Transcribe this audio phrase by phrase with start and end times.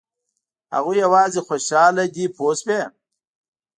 [0.75, 2.81] هغوی یوازې خوشاله دي پوه شوې!.